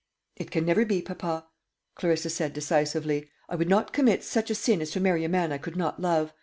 [0.35, 1.45] "It can never be, papa,"
[1.93, 5.51] Clarissa said decisively; "I would not commit such a sin as to marry a man
[5.51, 6.33] I could not love.